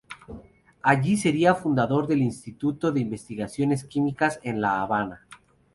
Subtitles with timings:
[0.81, 5.27] Allí sería fundador del Instituto de Investigaciones Químicas, en La Habana.